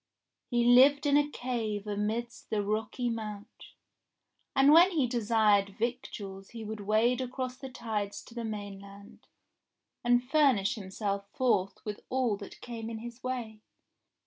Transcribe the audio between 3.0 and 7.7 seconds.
Mount, and when he desired victuals he would wade across the